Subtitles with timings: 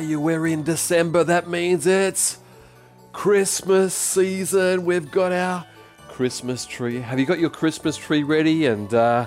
[0.00, 0.20] you?
[0.20, 1.24] We're in December.
[1.24, 2.38] That means it's
[3.12, 4.84] Christmas season.
[4.84, 5.66] We've got our
[6.08, 7.00] Christmas tree.
[7.00, 8.66] Have you got your Christmas tree ready?
[8.66, 9.26] And uh,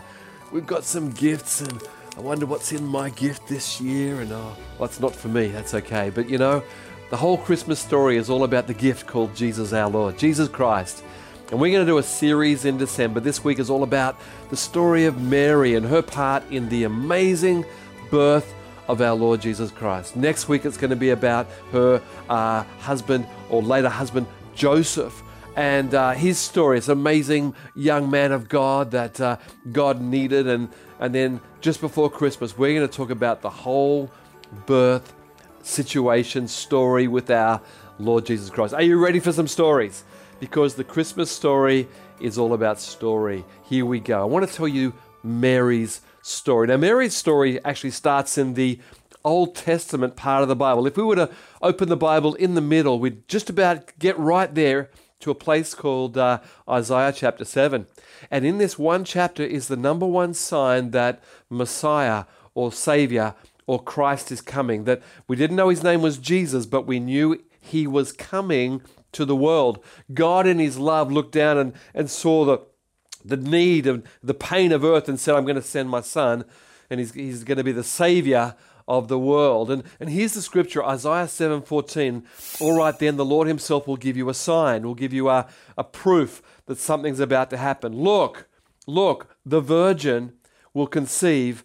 [0.51, 1.61] we've got some gifts.
[1.61, 1.81] And
[2.17, 4.21] I wonder what's in my gift this year.
[4.21, 5.47] And oh, well, it's not for me.
[5.47, 6.09] That's okay.
[6.09, 6.63] But you know,
[7.09, 11.03] the whole Christmas story is all about the gift called Jesus our Lord, Jesus Christ.
[11.51, 13.19] And we're going to do a series in December.
[13.19, 17.65] This week is all about the story of Mary and her part in the amazing
[18.11, 18.53] birth
[18.89, 20.15] of our Lord Jesus Christ.
[20.15, 24.25] Next week it's going to be about her uh, husband or later husband,
[24.55, 25.21] Joseph.
[25.55, 29.37] And uh, his story, it's an amazing young man of God that uh,
[29.71, 30.47] God needed.
[30.47, 34.09] And, and then just before Christmas, we're going to talk about the whole
[34.65, 35.13] birth
[35.61, 37.61] situation, story with our
[37.99, 38.73] Lord Jesus Christ.
[38.73, 40.03] Are you ready for some stories?
[40.39, 41.87] Because the Christmas story
[42.19, 43.45] is all about story.
[43.63, 44.19] Here we go.
[44.19, 46.67] I want to tell you Mary's story.
[46.67, 48.79] Now, Mary's story actually starts in the
[49.23, 50.87] Old Testament part of the Bible.
[50.87, 51.29] If we were to
[51.61, 55.73] open the Bible in the middle, we'd just about get right there to a place
[55.73, 57.85] called uh, Isaiah chapter 7.
[58.31, 63.35] And in this one chapter is the number one sign that Messiah or Savior
[63.67, 64.85] or Christ is coming.
[64.85, 69.25] That we didn't know his name was Jesus, but we knew he was coming to
[69.25, 69.83] the world.
[70.13, 72.59] God, in his love, looked down and, and saw the,
[73.23, 76.45] the need and the pain of earth and said, I'm going to send my son,
[76.89, 78.55] and he's, he's going to be the Savior
[78.89, 79.69] of the world.
[79.69, 82.23] And, and here's the scripture, Isaiah 7:14.
[82.59, 85.47] All right, then the Lord himself will give you a sign, will give you a,
[85.77, 87.93] a proof that something's about to happen.
[87.93, 88.47] Look,
[88.87, 90.33] look, the virgin
[90.73, 91.63] will conceive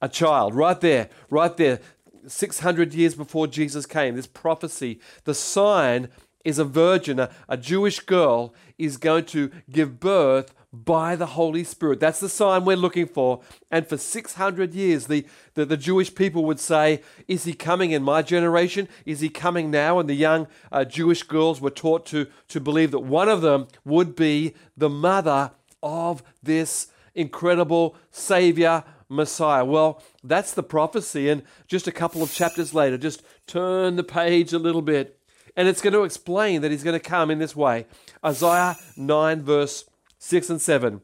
[0.00, 0.54] a child.
[0.54, 1.80] Right there, right there.
[2.26, 6.08] 600 years before Jesus came, this prophecy, the sign
[6.44, 11.64] is a virgin, a, a Jewish girl is going to give birth by the Holy
[11.64, 12.00] Spirit.
[12.00, 13.42] That's the sign we're looking for.
[13.70, 18.02] And for 600 years, the, the, the, Jewish people would say, Is he coming in
[18.02, 18.88] my generation?
[19.04, 19.98] Is he coming now?
[19.98, 23.68] And the young uh, Jewish girls were taught to, to believe that one of them
[23.84, 25.52] would be the mother
[25.82, 29.66] of this incredible Savior, Messiah.
[29.66, 31.28] Well, that's the prophecy.
[31.28, 35.18] And just a couple of chapters later, just turn the page a little bit.
[35.56, 37.86] And it's going to explain that he's going to come in this way.
[38.24, 39.84] Isaiah 9, verse
[40.18, 41.00] 6 and 7.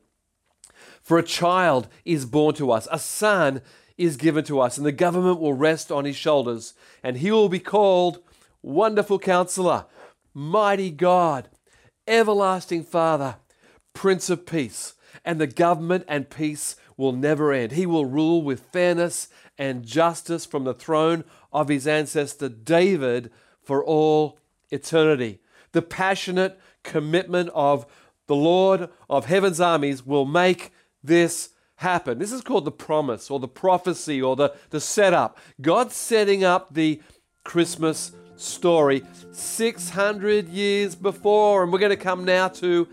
[1.03, 3.63] For a child is born to us, a son
[3.97, 7.49] is given to us, and the government will rest on his shoulders, and he will
[7.49, 8.21] be called
[8.63, 9.87] Wonderful Counselor,
[10.33, 11.49] Mighty God,
[12.07, 13.37] Everlasting Father,
[13.93, 14.95] Prince of Peace,
[15.25, 17.73] and the government and peace will never end.
[17.73, 23.31] He will rule with fairness and justice from the throne of his ancestor David
[23.69, 24.39] for all
[24.71, 25.41] eternity.
[25.73, 27.85] The passionate commitment of
[28.27, 30.73] the Lord of heaven's armies will make
[31.05, 32.19] this happen.
[32.19, 35.37] This is called the promise or the prophecy or the, the setup.
[35.61, 37.03] God's setting up the
[37.45, 39.03] Christmas story
[39.33, 42.89] 600 years before, and we're going to come now to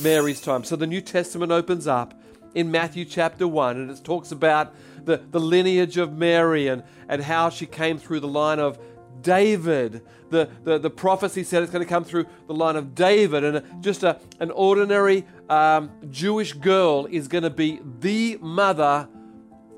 [0.00, 0.64] Mary's time.
[0.64, 2.18] So the New Testament opens up
[2.54, 4.74] in Matthew chapter 1, and it talks about
[5.04, 8.78] the, the lineage of Mary and, and how she came through the line of
[9.22, 10.02] David.
[10.30, 13.82] The, the, the prophecy said it's going to come through the line of David, and
[13.82, 19.08] just a, an ordinary um, Jewish girl is going to be the mother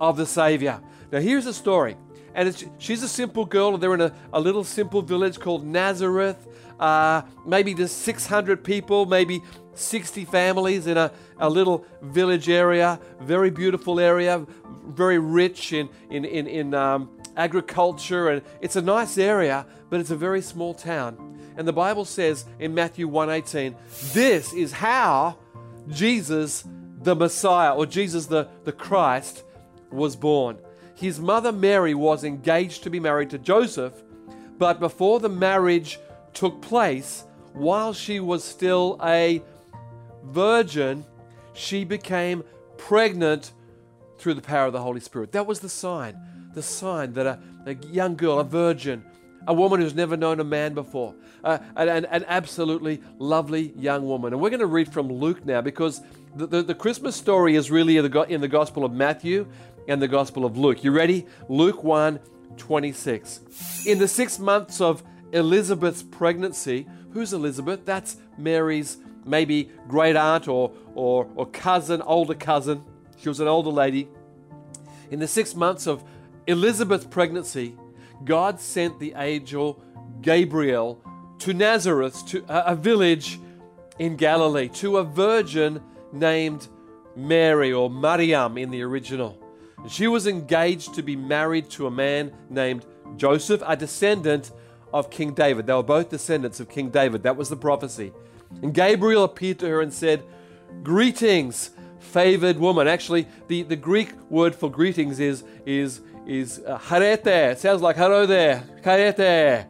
[0.01, 0.81] of the Savior.
[1.11, 1.97] Now, here's the story.
[2.35, 3.75] And she's a simple girl.
[3.75, 6.47] and They're in a, a little simple village called Nazareth.
[6.79, 9.43] Uh, maybe just 600 people, maybe
[9.75, 13.01] 60 families in a, a little village area.
[13.21, 14.47] Very beautiful area,
[14.87, 20.11] very rich in, in, in, in um, agriculture, and it's a nice area, but it's
[20.11, 21.39] a very small town.
[21.57, 23.75] And the Bible says in Matthew 1:18,
[24.13, 25.39] this is how
[25.89, 26.65] Jesus
[27.01, 29.45] the Messiah or Jesus the, the Christ
[29.91, 30.59] was born.
[30.95, 33.95] His mother Mary was engaged to be married to Joseph,
[34.59, 36.01] but before the marriage
[36.35, 39.41] took place, while she was still a
[40.25, 41.05] virgin,
[41.55, 42.43] she became
[42.77, 43.53] pregnant
[44.19, 45.33] through the power of the Holy Spirit.
[45.33, 46.17] That was the sign
[46.59, 49.05] the sign that a, a young girl, a virgin,
[49.47, 51.15] a woman who's never known a man before,
[51.45, 54.33] uh, an, an, absolutely lovely young woman.
[54.33, 56.03] And we're going to read from Luke now because
[56.35, 59.47] the, the, the Christmas story is really in the, in the Gospel of Matthew
[59.87, 60.83] and the Gospel of Luke.
[60.83, 61.27] You ready?
[61.49, 62.19] Luke 1
[62.57, 63.85] 26.
[63.87, 67.85] In the six months of Elizabeth's pregnancy, who's Elizabeth?
[67.85, 72.83] That's Mary's maybe great aunt or, or, or cousin, older cousin.
[73.17, 74.09] She was an older lady.
[75.11, 76.03] In the six months of
[76.49, 77.77] Elizabeth's pregnancy,
[78.25, 79.83] God sent the angel
[80.23, 81.01] Gabriel
[81.41, 83.39] to Nazareth, to a village
[83.99, 85.81] in Galilee, to a virgin
[86.11, 86.67] named
[87.15, 89.39] Mary or Mariam in the original.
[89.89, 92.85] She was engaged to be married to a man named
[93.17, 94.51] Joseph, a descendant
[94.93, 95.67] of King David.
[95.67, 97.23] They were both descendants of King David.
[97.23, 98.13] That was the prophecy.
[98.63, 100.25] And Gabriel appeared to her and said,
[100.83, 101.71] Greetings,
[102.01, 102.89] favored woman.
[102.89, 107.57] Actually, the, the Greek word for greetings is, is, is uh, harete.
[107.57, 109.67] Sounds like hello there, harete.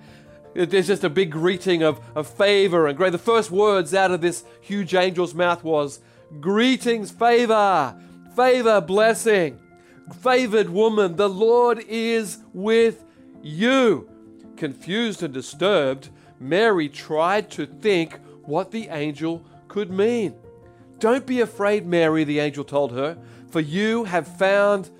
[0.55, 3.13] There's just a big greeting of, of favor and grace.
[3.13, 6.01] The first words out of this huge angel's mouth was,
[6.41, 7.97] Greetings, favor,
[8.35, 9.61] favor, blessing.
[10.21, 13.05] Favored woman, the Lord is with
[13.43, 14.11] you.
[14.57, 16.09] Confused and disturbed,
[16.41, 20.35] Mary tried to think what the angel could mean.
[20.99, 23.17] Don't be afraid, Mary, the angel told her,
[23.51, 24.91] for you have found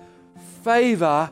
[0.63, 1.31] favor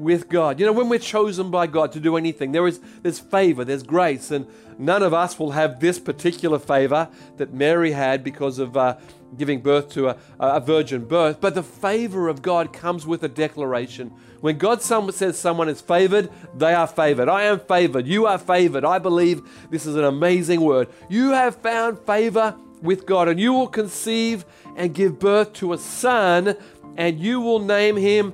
[0.00, 0.58] with God.
[0.58, 3.82] You know, when we're chosen by God to do anything, there is there's favor, there's
[3.82, 4.46] grace, and
[4.78, 8.96] none of us will have this particular favor that Mary had because of uh,
[9.36, 11.40] giving birth to a, a virgin birth.
[11.40, 14.12] But the favor of God comes with a declaration.
[14.40, 17.28] When God says someone is favored, they are favored.
[17.28, 18.06] I am favored.
[18.06, 18.84] You are favored.
[18.84, 20.88] I believe this is an amazing word.
[21.10, 24.46] You have found favor with God, and you will conceive
[24.76, 26.56] and give birth to a son,
[26.96, 28.32] and you will name him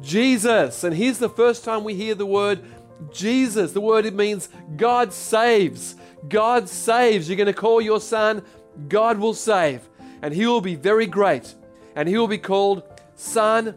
[0.00, 0.84] Jesus.
[0.84, 2.62] And here's the first time we hear the word
[3.12, 3.72] Jesus.
[3.72, 5.96] The word it means God saves.
[6.28, 7.28] God saves.
[7.28, 8.42] You're going to call your son,
[8.88, 9.88] God will save.
[10.22, 11.54] And he will be very great.
[11.94, 12.82] And he will be called
[13.14, 13.74] Son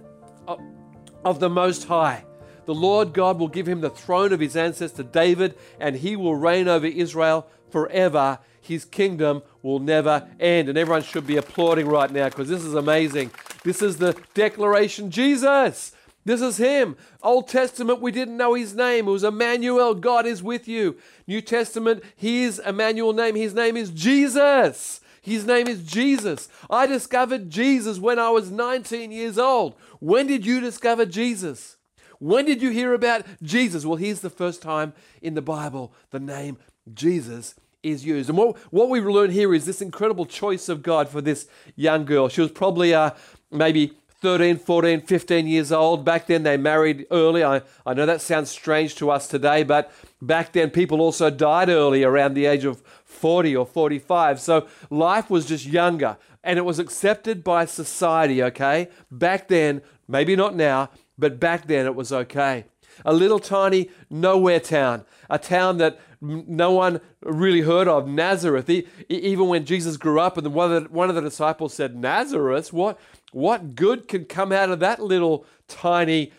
[1.23, 2.25] of the Most High.
[2.65, 6.35] The Lord God will give him the throne of his ancestor David, and he will
[6.35, 8.39] reign over Israel forever.
[8.61, 10.69] His kingdom will never end.
[10.69, 13.31] And everyone should be applauding right now because this is amazing.
[13.63, 15.93] This is the declaration Jesus.
[16.25, 16.95] This is him.
[17.23, 19.07] Old Testament, we didn't know his name.
[19.07, 19.95] It was Emmanuel.
[19.95, 20.97] God is with you.
[21.27, 23.35] New Testament, his Emmanuel name.
[23.35, 25.01] His name is Jesus.
[25.21, 26.49] His name is Jesus.
[26.69, 29.75] I discovered Jesus when I was 19 years old.
[29.99, 31.77] When did you discover Jesus?
[32.19, 33.85] When did you hear about Jesus?
[33.85, 36.57] Well, here's the first time in the Bible the name
[36.93, 38.29] Jesus is used.
[38.29, 42.05] And what, what we learn here is this incredible choice of God for this young
[42.05, 42.27] girl.
[42.27, 43.11] She was probably uh,
[43.51, 46.03] maybe 13, 14, 15 years old.
[46.03, 47.43] Back then, they married early.
[47.43, 51.69] I, I know that sounds strange to us today, but back then, people also died
[51.69, 54.41] early around the age of 40 or 45.
[54.41, 58.89] So life was just younger and it was accepted by society, okay?
[59.11, 62.65] Back then, maybe not now, but back then it was okay.
[63.05, 68.69] A little tiny nowhere town, a town that no one really heard of, Nazareth.
[69.09, 72.73] Even when Jesus grew up, and one of the, one of the disciples said, Nazareth?
[72.73, 72.99] What?
[73.31, 76.33] What good can come out of that little tiny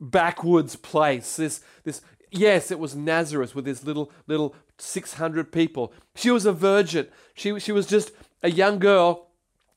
[0.00, 1.36] backwoods place?
[1.36, 5.92] This, this, yes, it was Nazareth with this little, little 600 people.
[6.16, 7.06] She was a virgin.
[7.34, 8.10] She, she was just
[8.42, 9.28] a young girl.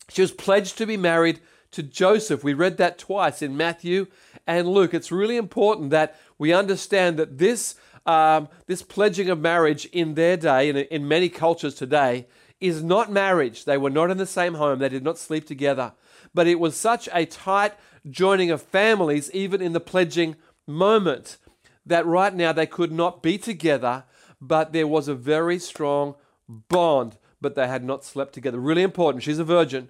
[0.10, 1.40] She was pledged to be married
[1.72, 2.44] to Joseph.
[2.44, 4.08] We read that twice in Matthew
[4.48, 4.94] and Luke.
[4.94, 7.76] It's really important that we understand that this,
[8.06, 12.28] um, this pledging of marriage in their day, and in many cultures today,
[12.60, 13.66] is not marriage.
[13.66, 15.94] They were not in the same home, they did not sleep together
[16.34, 17.74] but it was such a tight
[18.10, 20.36] joining of families, even in the pledging
[20.68, 21.38] moment,
[21.86, 24.04] that right now they could not be together,
[24.42, 26.16] but there was a very strong
[26.48, 28.60] bond, but they had not slept together.
[28.60, 29.24] Really important.
[29.24, 29.90] She's a virgin.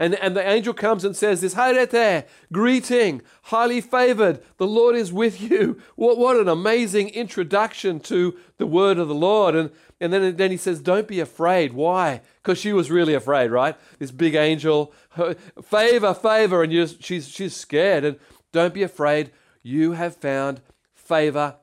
[0.00, 5.12] And, and the angel comes and says this, Harete, greeting, highly favored, the Lord is
[5.12, 5.78] with you.
[5.96, 9.54] What, what an amazing introduction to the word of the Lord.
[9.54, 11.74] And, and then, then he says, don't be afraid.
[11.74, 12.22] Why?
[12.42, 13.76] Because she was really afraid, right?
[13.98, 18.04] This big angel, her, favor, favor, and you she's, she's scared.
[18.04, 18.18] And
[18.52, 19.30] don't be afraid.
[19.62, 20.62] You have found
[20.94, 21.56] favor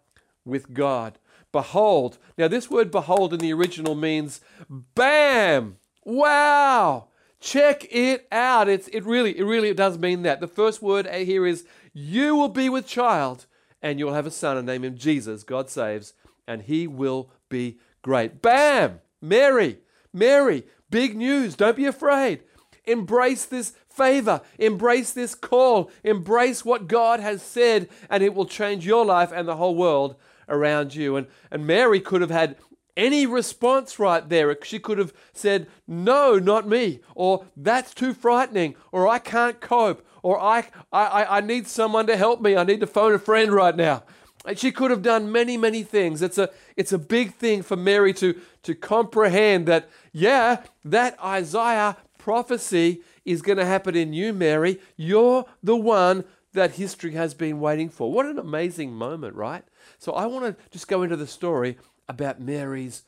[0.46, 1.17] with God.
[1.51, 2.20] Behold.
[2.38, 7.08] Now, this word behold in the original means bam, wow
[7.39, 8.67] Check it out.
[8.67, 10.39] It's it really it really does mean that.
[10.39, 13.46] The first word here is you will be with child
[13.82, 15.44] and you'll have a son and name him Jesus.
[15.44, 16.13] God saves
[16.48, 18.41] and he will be great.
[18.41, 19.01] Bam!
[19.22, 19.79] Mary,
[20.13, 21.56] Mary, big news.
[21.56, 22.44] Don't be afraid.
[22.86, 24.41] Embrace this favor.
[24.58, 25.91] Embrace this call.
[26.03, 30.15] Embrace what God has said, and it will change your life and the whole world
[30.48, 31.17] around you.
[31.17, 32.56] And, and Mary could have had
[32.98, 34.58] any response right there.
[34.63, 40.06] She could have said, No, not me, or that's too frightening, or I can't cope,
[40.24, 42.58] or I, I, I need someone to help me.
[42.58, 44.04] I need to phone a friend right now.
[44.46, 46.22] And she could have done many, many things.
[46.22, 51.98] It's a, it's a big thing for Mary to, to comprehend that, yeah, that Isaiah
[52.18, 54.80] prophecy is going to happen in you, Mary.
[54.96, 56.24] You're the one
[56.54, 58.12] that history has been waiting for.
[58.12, 59.63] What an amazing moment, right?
[59.98, 61.77] So I want to just go into the story
[62.10, 63.04] about Mary's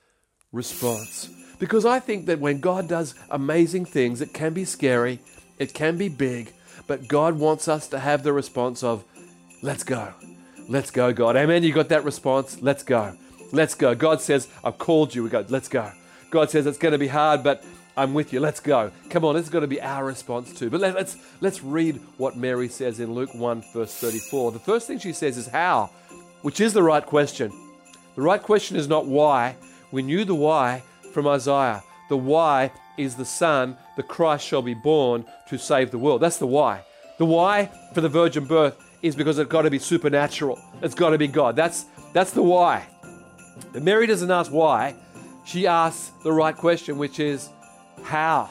[0.52, 1.30] response.
[1.60, 5.20] Because I think that when God does amazing things, it can be scary,
[5.58, 6.54] it can be big,
[6.88, 9.04] but God wants us to have the response of,
[9.62, 10.14] let's go.
[10.70, 11.36] Let's go, God.
[11.36, 11.64] Amen.
[11.64, 12.62] You got that response?
[12.62, 13.16] Let's go.
[13.52, 13.96] Let's go.
[13.96, 15.24] God says, I've called you.
[15.24, 15.92] We go, let's go.
[16.30, 17.64] God says, it's going to be hard, but
[17.98, 18.40] I'm with you.
[18.40, 18.92] Let's go.
[19.10, 20.70] Come on, has got to be our response too.
[20.70, 24.52] But let, us let's read what Mary says in Luke 1, verse 34.
[24.52, 25.90] The first thing she says is how,
[26.44, 27.52] which is the right question.
[28.20, 29.56] The right question is not why.
[29.94, 30.84] We knew the why
[31.14, 31.82] from Isaiah.
[32.10, 36.20] The why is the Son, the Christ shall be born to save the world.
[36.20, 36.84] That's the why.
[37.18, 40.60] The why for the virgin birth is because it's got to be supernatural.
[40.82, 41.56] It's got to be God.
[41.56, 42.88] That's that's the why.
[43.72, 44.96] But Mary doesn't ask why.
[45.46, 47.48] She asks the right question, which is
[48.04, 48.50] how?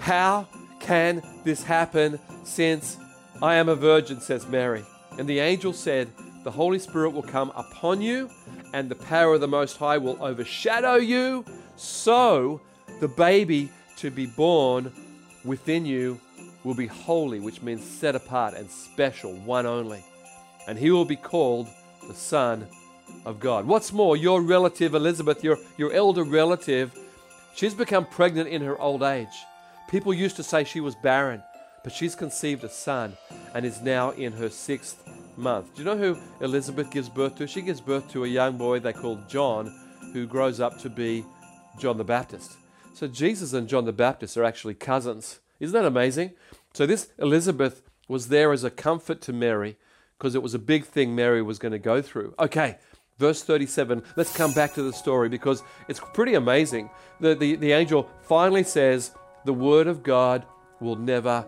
[0.00, 0.48] How
[0.80, 2.96] can this happen since
[3.40, 4.84] I am a virgin, says Mary.
[5.20, 6.08] And the angel said,
[6.42, 8.28] The Holy Spirit will come upon you,
[8.72, 11.44] and the power of the Most High will overshadow you.
[11.76, 12.60] So
[13.00, 14.92] the baby to be born
[15.44, 16.20] within you
[16.64, 20.04] will be holy, which means set apart and special, one only.
[20.66, 21.68] And he will be called
[22.06, 22.66] the Son
[23.24, 23.66] of God.
[23.66, 26.92] What's more, your relative Elizabeth, your, your elder relative,
[27.54, 29.28] she's become pregnant in her old age.
[29.88, 31.42] People used to say she was barren,
[31.82, 33.16] but she's conceived a son
[33.54, 35.02] and is now in her sixth
[35.38, 35.74] month.
[35.74, 37.46] Do you know who Elizabeth gives birth to?
[37.46, 39.72] She gives birth to a young boy they call John,
[40.12, 41.24] who grows up to be
[41.78, 42.56] John the Baptist.
[42.94, 45.40] So Jesus and John the Baptist are actually cousins.
[45.60, 46.32] Isn't that amazing?
[46.74, 49.76] So this Elizabeth was there as a comfort to Mary
[50.18, 52.34] because it was a big thing Mary was going to go through.
[52.38, 52.76] Okay,
[53.18, 54.02] verse 37.
[54.16, 56.90] Let's come back to the story because it's pretty amazing.
[57.20, 59.12] The, the, the angel finally says,
[59.44, 60.44] The word of God
[60.80, 61.46] will never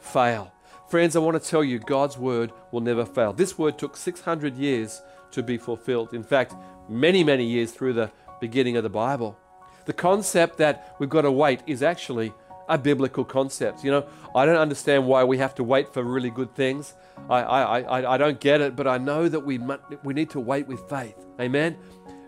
[0.00, 0.52] fail.
[0.90, 3.32] Friends, I want to tell you, God's word will never fail.
[3.32, 6.12] This word took 600 years to be fulfilled.
[6.12, 6.52] In fact,
[6.88, 9.38] many, many years through the beginning of the Bible.
[9.84, 12.32] The concept that we've got to wait is actually
[12.68, 13.84] a biblical concept.
[13.84, 16.94] You know, I don't understand why we have to wait for really good things.
[17.28, 19.60] I, I, I, I don't get it, but I know that we,
[20.02, 21.14] we need to wait with faith.
[21.40, 21.76] Amen?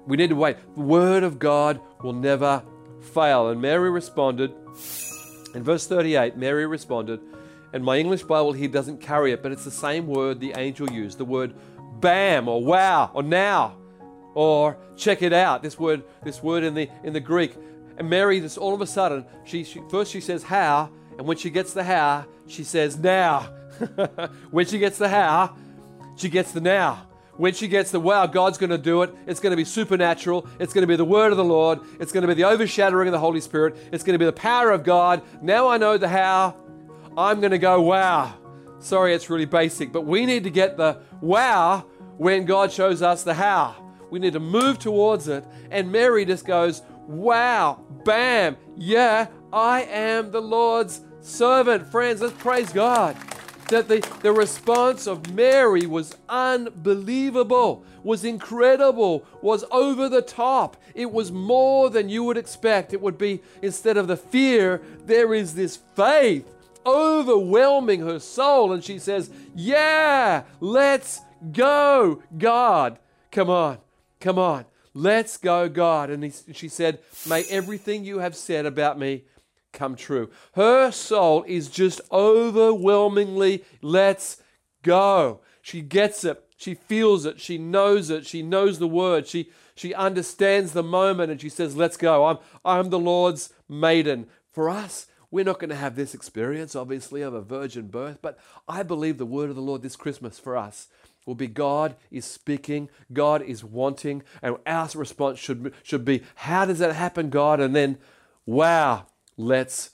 [0.07, 0.57] We need to wait.
[0.76, 2.62] The word of God will never
[3.12, 3.49] fail.
[3.49, 4.52] And Mary responded,
[5.52, 7.19] in verse 38, Mary responded,
[7.73, 10.91] and my English Bible here doesn't carry it, but it's the same word the angel
[10.91, 11.55] used the word
[12.00, 13.76] bam or wow or now
[14.35, 15.62] or check it out.
[15.62, 17.57] This word, this word in the in the Greek.
[17.99, 21.37] And Mary, just all of a sudden, she, she first she says how, and when
[21.37, 23.41] she gets the how, she says now.
[24.50, 25.55] when she gets the how,
[26.17, 27.07] she gets the now.
[27.37, 29.14] When she gets the wow, God's going to do it.
[29.26, 30.47] It's going to be supernatural.
[30.59, 31.81] It's going to be the word of the Lord.
[31.99, 33.76] It's going to be the overshadowing of the Holy Spirit.
[33.91, 35.23] It's going to be the power of God.
[35.41, 36.55] Now I know the how.
[37.16, 38.35] I'm going to go wow.
[38.78, 43.23] Sorry, it's really basic, but we need to get the wow when God shows us
[43.23, 43.76] the how.
[44.11, 45.45] We need to move towards it.
[45.71, 51.87] And Mary just goes, Wow, bam, yeah, I am the Lord's servant.
[51.87, 53.16] Friends, let's praise God.
[53.69, 60.76] That the, the response of Mary was unbelievable, was incredible, was over the top.
[60.95, 62.92] It was more than you would expect.
[62.92, 66.52] It would be, instead of the fear, there is this faith
[66.86, 68.72] overwhelming her soul.
[68.72, 71.20] And she says, Yeah, let's
[71.52, 72.98] go, God.
[73.30, 73.78] Come on.
[74.22, 76.08] Come on, let's go, God.
[76.08, 79.24] And he, she said, May everything you have said about me
[79.72, 80.30] come true.
[80.52, 84.40] Her soul is just overwhelmingly, let's
[84.84, 85.40] go.
[85.60, 86.40] She gets it.
[86.56, 87.40] She feels it.
[87.40, 88.26] She knows it.
[88.26, 89.26] She knows the word.
[89.26, 92.26] She, she understands the moment and she says, Let's go.
[92.26, 94.28] I'm, I'm the Lord's maiden.
[94.52, 98.38] For us, we're not going to have this experience, obviously, of a virgin birth, but
[98.68, 100.88] I believe the word of the Lord this Christmas for us
[101.26, 106.66] will be God is speaking, God is wanting, and our response should, should be, How
[106.66, 107.60] does that happen, God?
[107.60, 107.96] And then,
[108.44, 109.06] Wow,
[109.38, 109.90] let's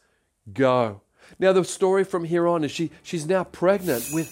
[0.53, 1.03] go.
[1.39, 4.29] Now, the story from here on is she, she's now pregnant with,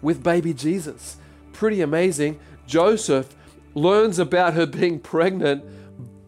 [0.00, 1.16] with baby Jesus.
[1.54, 2.38] Pretty amazing.
[2.68, 3.34] Joseph
[3.74, 5.64] learns about her being pregnant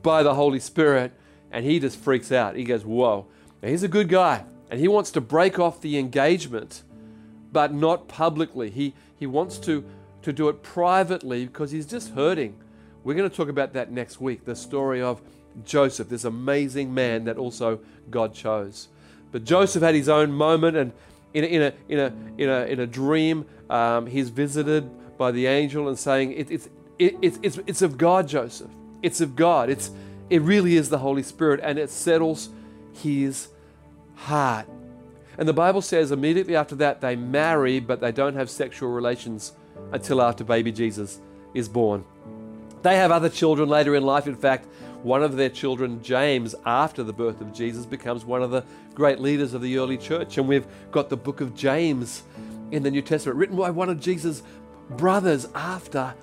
[0.02, 1.12] by the Holy Spirit,
[1.52, 2.56] and he just freaks out.
[2.56, 3.28] He goes, Whoa.
[3.62, 6.83] Now, he's a good guy, and he wants to break off the engagement,
[7.53, 8.71] but not publicly.
[8.71, 9.85] He, he wants to
[10.23, 12.57] to do it privately because he's just hurting.
[13.05, 15.21] We're going to talk about that next week the story of
[15.65, 18.88] Joseph, this amazing man that also God chose.
[19.33, 20.93] But Joseph had his own moment, and
[21.35, 25.31] in a, in a, in a, in a, in a dream, um, he's visited by
[25.31, 28.71] the angel and saying, it, it's, it, it's, it's, it's of God, Joseph.
[29.03, 29.71] It's of God.
[29.71, 29.91] It's,
[30.31, 32.50] it really is the Holy Spirit, and it settles
[33.02, 33.49] his
[34.14, 34.67] heart.
[35.38, 39.52] And the Bible says immediately after that, they marry, but they don't have sexual relations
[39.93, 41.21] until after baby Jesus
[41.55, 42.05] is born.
[42.83, 44.26] They have other children later in life.
[44.26, 44.67] In fact,
[45.02, 48.64] one of their children, James, after the birth of Jesus, becomes one of the
[48.95, 50.38] great leaders of the early church.
[50.38, 52.23] And we've got the book of James
[52.73, 54.43] in the New Testament, written by one of Jesus'
[54.90, 56.14] brothers after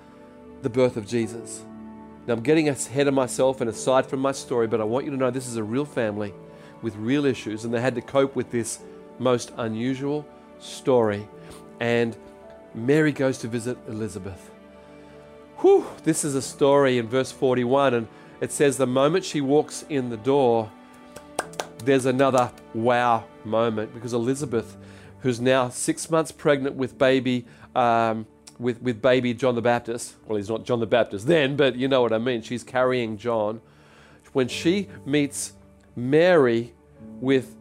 [0.62, 1.63] the birth of Jesus.
[2.27, 5.12] Now, I'm getting ahead of myself and aside from my story, but I want you
[5.12, 6.34] to know this is a real family
[6.82, 8.79] with real issues, and they had to cope with this
[9.20, 10.25] most unusual
[10.60, 11.27] story.
[11.79, 12.15] And
[12.74, 14.51] Mary goes to visit Elizabeth.
[15.58, 18.08] Whew, this is a story in verse 41, and
[18.41, 20.70] it says, The moment she walks in the door,
[21.84, 24.75] there's another wow moment because Elizabeth,
[25.22, 28.25] who's now six months pregnant with baby, um,
[28.60, 31.88] with, with baby John the Baptist, well, he's not John the Baptist then, but you
[31.88, 32.41] know what I mean.
[32.41, 33.62] She's carrying John.
[34.34, 35.53] When she meets
[35.95, 36.73] Mary
[37.19, 37.55] with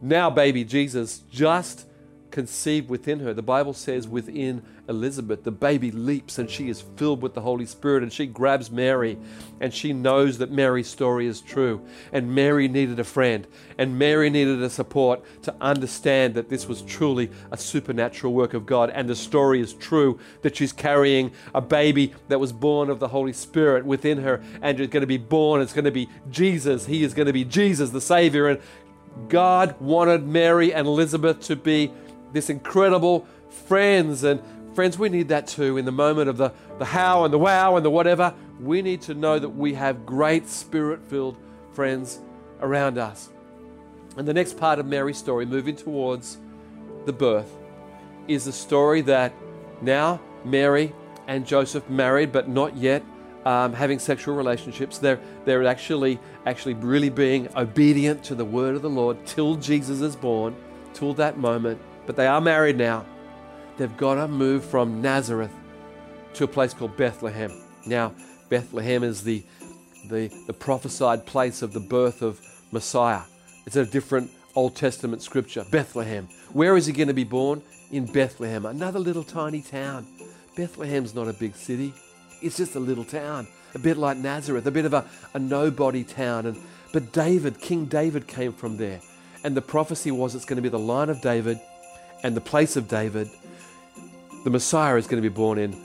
[0.00, 1.86] now baby Jesus, just
[2.30, 3.34] conceived within her.
[3.34, 7.66] The Bible says within Elizabeth, the baby leaps and she is filled with the Holy
[7.66, 9.18] Spirit and she grabs Mary
[9.60, 11.80] and she knows that Mary's story is true.
[12.12, 13.46] And Mary needed a friend
[13.78, 18.66] and Mary needed a support to understand that this was truly a supernatural work of
[18.66, 22.98] God and the story is true that she's carrying a baby that was born of
[22.98, 25.60] the Holy Spirit within her and is going to be born.
[25.60, 26.86] It's going to be Jesus.
[26.86, 28.48] He is going to be Jesus, the Savior.
[28.48, 28.60] And
[29.28, 31.92] God wanted Mary and Elizabeth to be
[32.32, 33.26] this incredible
[33.66, 34.24] friends.
[34.24, 34.40] And
[34.74, 37.76] friends, we need that too in the moment of the, the how and the wow
[37.76, 38.34] and the whatever.
[38.60, 41.36] We need to know that we have great spirit filled
[41.72, 42.20] friends
[42.60, 43.30] around us.
[44.16, 46.38] And the next part of Mary's story, moving towards
[47.06, 47.50] the birth,
[48.28, 49.32] is the story that
[49.80, 50.92] now Mary
[51.26, 53.02] and Joseph married, but not yet
[53.44, 54.98] um, having sexual relationships.
[54.98, 60.00] They're, they're actually, actually really being obedient to the word of the Lord till Jesus
[60.00, 60.54] is born,
[60.92, 63.04] till that moment but they are married now.
[63.76, 65.52] They've got to move from Nazareth
[66.34, 67.50] to a place called Bethlehem.
[67.86, 68.14] Now,
[68.48, 69.42] Bethlehem is the,
[70.08, 72.40] the, the prophesied place of the birth of
[72.72, 73.22] Messiah.
[73.66, 75.64] It's a different Old Testament scripture.
[75.70, 76.28] Bethlehem.
[76.52, 77.62] Where is he going to be born?
[77.90, 80.06] In Bethlehem, another little tiny town.
[80.56, 81.92] Bethlehem's not a big city,
[82.42, 86.04] it's just a little town, a bit like Nazareth, a bit of a, a nobody
[86.04, 86.46] town.
[86.46, 86.56] And,
[86.92, 89.00] but David, King David, came from there.
[89.42, 91.58] And the prophecy was it's going to be the line of David
[92.22, 93.30] and the place of David,
[94.44, 95.76] the Messiah is going to be born in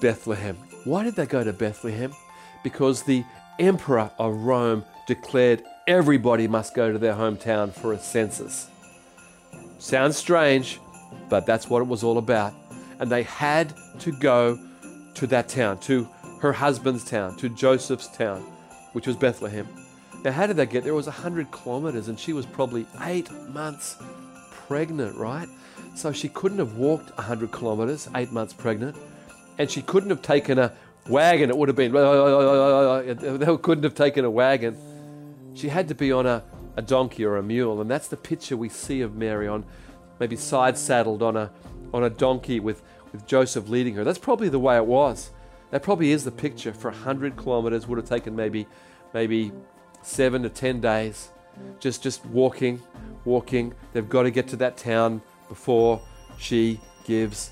[0.00, 0.56] Bethlehem.
[0.84, 2.12] Why did they go to Bethlehem?
[2.62, 3.24] Because the
[3.58, 8.68] emperor of Rome declared everybody must go to their hometown for a census.
[9.78, 10.80] Sounds strange,
[11.28, 12.54] but that's what it was all about.
[13.00, 14.58] And they had to go
[15.14, 16.08] to that town, to
[16.40, 18.42] her husband's town, to Joseph's town,
[18.92, 19.66] which was Bethlehem.
[20.24, 20.92] Now, how did they get there?
[20.92, 23.96] It was 100 kilometers, and she was probably eight months
[24.68, 25.48] pregnant, right?
[25.94, 28.96] So she couldn't have walked 100 kilometres, eight months pregnant,
[29.56, 30.72] and she couldn't have taken a
[31.08, 31.48] wagon.
[31.48, 31.92] It would have been,
[33.38, 34.76] they couldn't have taken a wagon.
[35.54, 36.44] She had to be on a,
[36.76, 39.64] a donkey or a mule, and that's the picture we see of Mary on,
[40.20, 41.50] maybe side saddled on a,
[41.94, 44.04] on a donkey with, with Joseph leading her.
[44.04, 45.30] That's probably the way it was.
[45.70, 48.66] That probably is the picture for 100 kilometres, would have taken maybe,
[49.14, 49.50] maybe
[50.02, 51.30] seven to 10 days.
[51.80, 52.82] Just, just walking,
[53.24, 53.74] walking.
[53.92, 56.00] They've got to get to that town before
[56.38, 57.50] she gives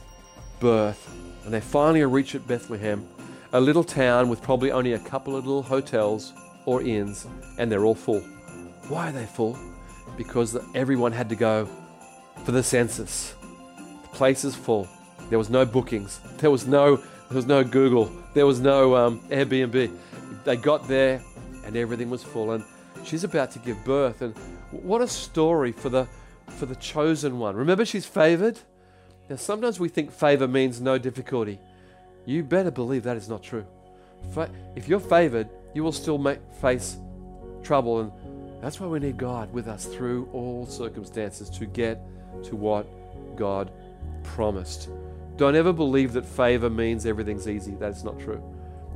[0.61, 1.11] birth.
[1.45, 3.09] And they finally reach at Bethlehem,
[3.53, 6.33] a little town with probably only a couple of little hotels
[6.65, 7.27] or inns,
[7.59, 8.21] and they're all full.
[8.89, 9.59] Why are they full?
[10.17, 11.69] Because everyone had to go
[12.45, 13.35] for the census.
[14.03, 14.89] The place is full.
[15.31, 16.21] There was no bookings.
[16.39, 16.97] There was no
[17.29, 18.11] there was no Google.
[18.35, 19.91] There was no um, Airbnb.
[20.45, 21.21] They got there,
[21.65, 22.53] and everything was full.
[22.53, 22.65] And
[23.07, 24.23] she's about to give birth.
[24.23, 24.37] And
[24.71, 26.07] what a story for the
[26.49, 27.57] for the chosen one.
[27.57, 28.59] Remember, she's favored.
[29.29, 31.59] Now, sometimes we think favor means no difficulty.
[32.25, 33.67] You better believe that is not true.
[34.75, 36.97] If you're favored, you will still make, face
[37.63, 38.01] trouble.
[38.01, 38.13] And
[38.63, 42.01] that's why we need God with us through all circumstances to get
[42.45, 42.87] to what
[43.37, 43.73] God
[44.23, 44.89] promised.
[45.37, 47.75] Don't ever believe that favor means everything's easy.
[47.75, 48.43] That's not true.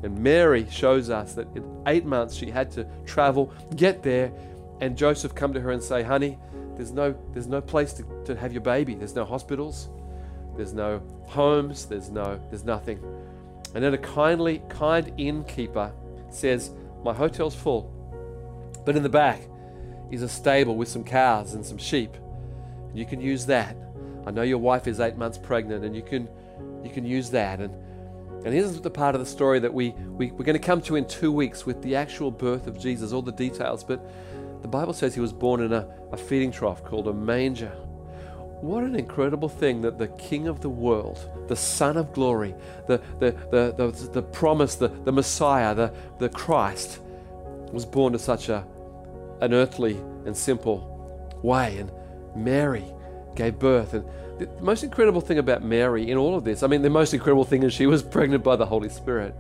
[0.02, 4.32] And Mary shows us that in eight months she had to travel, get there,
[4.80, 6.38] and Joseph come to her and say, Honey,
[6.76, 8.94] there's no, there's no place to, to have your baby.
[8.94, 9.90] There's no hospitals.
[10.56, 11.86] There's no homes.
[11.86, 12.98] There's no, there's nothing.
[13.74, 15.92] And then a kindly, kind innkeeper
[16.30, 16.70] says,
[17.04, 17.92] My hotel's full.
[18.86, 19.42] But in the back
[20.10, 22.14] is a stable with some cows and some sheep.
[22.88, 23.76] And you can use that.
[24.26, 26.28] I know your wife is eight months pregnant, and you can
[26.82, 27.60] you can use that.
[27.60, 27.74] And
[28.44, 30.96] and here's the part of the story that we, we we're going to come to
[30.96, 33.84] in two weeks with the actual birth of Jesus, all the details.
[33.84, 34.00] But
[34.62, 37.72] the Bible says he was born in a, a feeding trough called a manger.
[38.60, 42.54] What an incredible thing that the King of the world, the Son of glory,
[42.86, 47.00] the, the, the, the, the promise, the, the Messiah, the, the Christ,
[47.72, 48.66] was born to such a,
[49.40, 51.78] an earthly and simple way.
[51.78, 51.90] And
[52.36, 52.84] Mary
[53.34, 53.94] gave birth.
[53.94, 54.04] And
[54.40, 57.44] the most incredible thing about Mary in all of this, I mean, the most incredible
[57.44, 59.34] thing is she was pregnant by the Holy Spirit.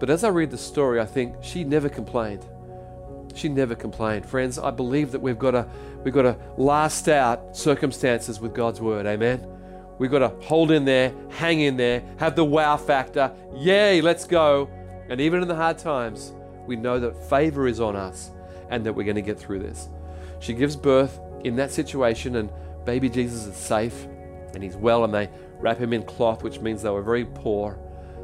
[0.00, 2.44] But as I read the story, I think she never complained.
[3.34, 4.26] She never complained.
[4.26, 5.66] Friends, I believe that we've got to
[6.02, 9.06] we've got to last out circumstances with God's word.
[9.06, 9.46] Amen.
[9.98, 13.32] We've got to hold in there, hang in there, have the wow factor.
[13.54, 14.68] Yay, let's go.
[15.08, 16.32] And even in the hard times,
[16.66, 18.32] we know that favor is on us
[18.70, 19.88] and that we're going to get through this.
[20.40, 22.50] She gives birth in that situation, and
[22.84, 24.06] baby Jesus is safe
[24.54, 27.78] and he's well, and they wrap him in cloth, which means they were very poor.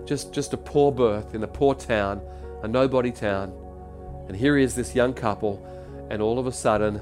[0.04, 2.20] Just, just a poor birth in a poor town,
[2.62, 3.52] a nobody town.
[4.28, 5.64] And here is this young couple,
[6.10, 7.00] and all of a sudden,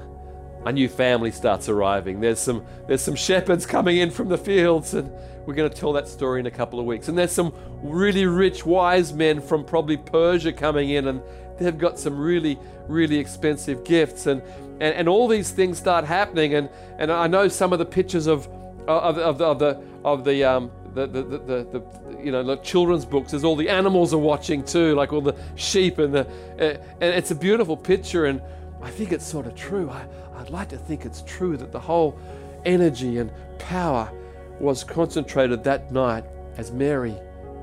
[0.65, 2.19] a new family starts arriving.
[2.19, 5.11] There's some, there's some shepherds coming in from the fields, and
[5.45, 7.07] we're going to tell that story in a couple of weeks.
[7.07, 11.21] And there's some really rich, wise men from probably Persia coming in, and
[11.57, 14.25] they've got some really, really expensive gifts.
[14.25, 14.41] And,
[14.81, 16.53] and, and all these things start happening.
[16.53, 18.49] And, and I know some of the pictures of,
[18.87, 21.37] of, of, of the, of the, um, the, the, the,
[21.71, 23.31] the, you know, the children's books.
[23.31, 26.27] There's all the animals are watching too, like all the sheep and the,
[26.59, 28.25] uh, and it's a beautiful picture.
[28.25, 28.41] And
[28.81, 29.89] I think it's sort of true.
[29.89, 30.05] I,
[30.37, 32.19] I'd like to think it's true that the whole
[32.65, 34.11] energy and power
[34.59, 36.25] was concentrated that night
[36.57, 37.15] as Mary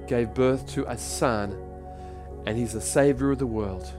[0.06, 1.56] gave birth to a son,
[2.46, 3.90] and he's the Savior of the world.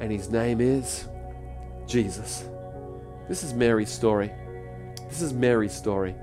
[0.00, 1.06] And his name is
[1.86, 2.44] Jesus.
[3.28, 4.32] This is Mary's story.
[5.08, 6.14] This is Mary's story.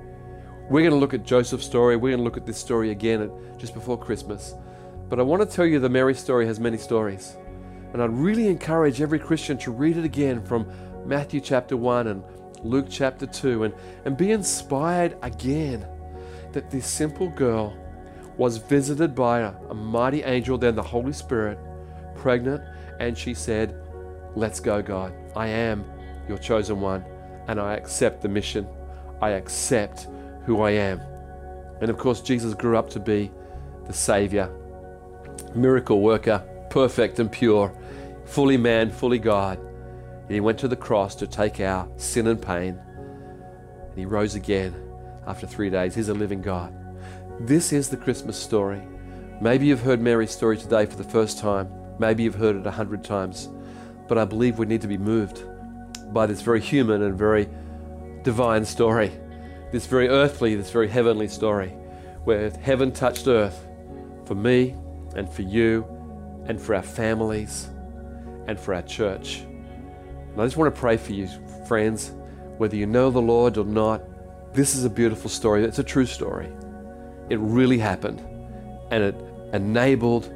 [0.70, 1.96] We're going to look at Joseph's story.
[1.96, 4.54] We're going to look at this story again at, just before Christmas.
[5.10, 7.36] But I want to tell you the Mary story has many stories.
[7.92, 10.72] And I'd really encourage every Christian to read it again from
[11.08, 12.24] Matthew chapter 1 and
[12.62, 13.74] Luke chapter 2 and,
[14.06, 15.88] and be inspired again
[16.52, 17.76] that this simple girl
[18.38, 21.58] was visited by a, a mighty angel, then the Holy Spirit,
[22.16, 22.62] pregnant,
[23.00, 23.76] and she said,
[24.36, 25.14] Let's go, God.
[25.36, 25.84] I am
[26.28, 27.04] your chosen one,
[27.48, 28.68] and I accept the mission.
[29.20, 30.08] I accept
[30.46, 31.02] who I am.
[31.82, 33.32] And of course, Jesus grew up to be
[33.86, 34.52] the Savior,
[35.56, 37.74] miracle worker, perfect and pure,
[38.26, 39.60] fully man, fully God.
[39.60, 42.80] And he went to the cross to take our sin and pain.
[43.90, 44.76] And he rose again
[45.26, 45.96] after three days.
[45.96, 46.76] He's a living God.
[47.40, 48.82] This is the Christmas story.
[49.42, 51.72] Maybe you've heard Mary's story today for the first time.
[51.98, 53.50] Maybe you've heard it a hundred times.
[54.08, 55.44] But I believe we need to be moved
[56.14, 57.48] by this very human and very
[58.24, 59.12] divine story,
[59.72, 61.70] this very earthly, this very heavenly story,
[62.24, 63.68] where heaven touched earth
[64.26, 64.76] for me
[65.16, 65.86] and for you
[66.46, 67.70] and for our families
[68.48, 69.40] and for our church.
[69.40, 71.28] And I just want to pray for you,
[71.68, 72.12] friends,
[72.58, 74.02] whether you know the Lord or not.
[74.54, 75.64] This is a beautiful story.
[75.64, 76.50] It's a true story.
[77.30, 78.22] It really happened.
[78.92, 79.16] And it
[79.54, 80.34] enabled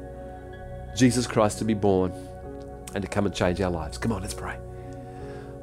[0.96, 2.12] Jesus Christ to be born
[2.94, 3.98] and to come and change our lives.
[3.98, 4.56] Come on, let's pray.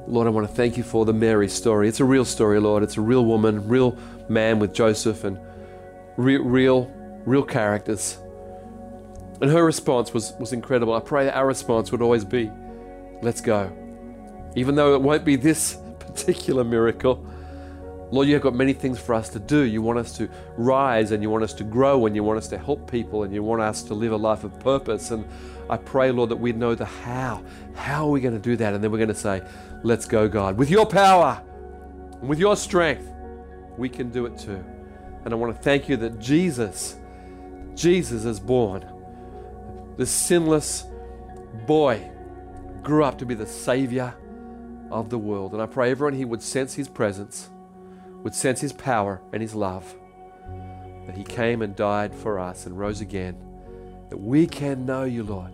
[0.06, 1.88] Lord, I want to thank you for the Mary story.
[1.88, 2.82] It's a real story, Lord.
[2.82, 3.96] It's a real woman, real
[4.28, 5.38] man with Joseph, and
[6.16, 6.92] real, real,
[7.24, 8.18] real characters.
[9.40, 10.94] And her response was, was incredible.
[10.94, 12.50] I pray that our response would always be,
[13.22, 13.72] let's go.
[14.56, 17.24] Even though it won't be this particular miracle,
[18.10, 19.62] Lord, you have got many things for us to do.
[19.62, 22.46] You want us to rise and you want us to grow and you want us
[22.48, 25.12] to help people and you want us to live a life of purpose.
[25.12, 25.24] And
[25.70, 27.42] I pray, Lord, that we know the how.
[27.74, 28.74] How are we going to do that?
[28.74, 29.40] And then we're going to say,
[29.82, 30.56] Let's go, God.
[30.56, 31.42] With your power
[32.20, 33.08] and with your strength,
[33.76, 34.64] we can do it too.
[35.24, 36.96] And I want to thank you that Jesus,
[37.74, 38.84] Jesus is born.
[39.96, 40.84] The sinless
[41.66, 42.10] boy
[42.82, 44.14] grew up to be the Savior
[44.90, 45.52] of the world.
[45.52, 47.50] And I pray everyone here would sense his presence
[48.22, 49.94] would sense his power and his love.
[51.06, 53.36] That he came and died for us and rose again.
[54.10, 55.52] That we can know you, Lord.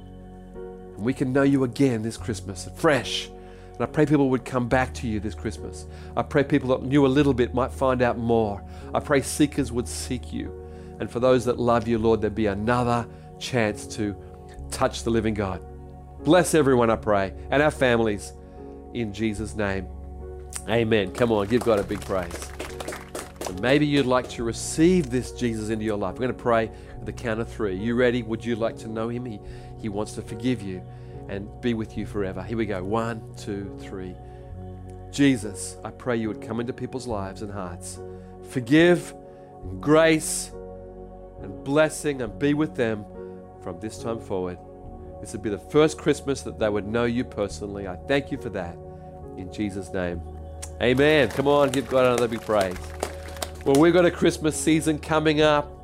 [0.54, 3.30] And we can know you again this Christmas, fresh.
[3.78, 5.86] And I pray people would come back to you this Christmas.
[6.16, 8.60] I pray people that knew a little bit might find out more.
[8.92, 10.52] I pray seekers would seek you.
[10.98, 13.06] And for those that love you, Lord, there'd be another
[13.38, 14.16] chance to
[14.72, 15.62] touch the living God.
[16.24, 18.32] Bless everyone, I pray, and our families
[18.94, 19.86] in Jesus' name.
[20.68, 21.12] Amen.
[21.12, 22.50] Come on, give God a big praise.
[23.46, 26.14] And maybe you'd like to receive this Jesus into your life.
[26.14, 27.76] We're going to pray at the count of three.
[27.76, 28.24] You ready?
[28.24, 29.24] Would you like to know him?
[29.24, 29.38] He,
[29.80, 30.82] he wants to forgive you
[31.28, 32.42] and be with you forever.
[32.42, 32.82] Here we go.
[32.82, 34.14] One, two, three.
[35.10, 37.98] Jesus, I pray you would come into people's lives and hearts.
[38.50, 39.14] Forgive
[39.62, 40.50] and grace
[41.42, 43.04] and blessing and be with them
[43.62, 44.58] from this time forward.
[45.20, 47.88] This would be the first Christmas that they would know you personally.
[47.88, 48.76] I thank you for that.
[49.36, 50.20] In Jesus' name.
[50.80, 51.28] Amen.
[51.28, 52.76] Come on, give God another big praise.
[53.64, 55.77] Well, we've got a Christmas season coming up.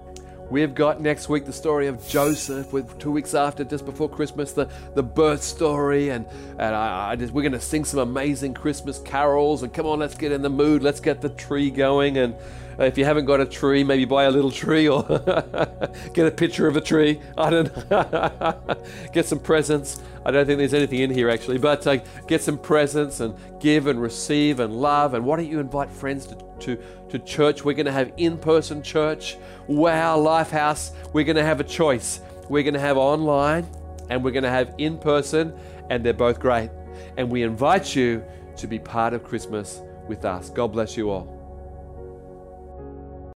[0.51, 4.53] We've got next week the story of Joseph, with two weeks after, just before Christmas,
[4.53, 6.27] the, the birth story, and
[6.59, 9.63] and I, I just, we're going to sing some amazing Christmas carols.
[9.63, 10.83] And come on, let's get in the mood.
[10.83, 12.19] Let's get the tree going.
[12.19, 12.37] And
[12.79, 15.03] if you haven't got a tree, maybe buy a little tree or
[16.13, 17.21] get a picture of a tree.
[17.39, 18.77] I don't know.
[19.13, 20.01] get some presents.
[20.27, 23.87] I don't think there's anything in here actually, but uh, get some presents and give
[23.87, 25.15] and receive and love.
[25.15, 27.65] And why don't you invite friends to, to, to church?
[27.65, 29.37] We're going to have in person church.
[29.67, 32.21] Wow, Lifehouse, we're going to have a choice.
[32.49, 33.67] We're going to have online
[34.11, 35.59] and we're going to have in person,
[35.91, 36.71] and they're both great.
[37.17, 38.23] And we invite you
[38.57, 40.51] to be part of Christmas with us.
[40.51, 41.34] God bless you all.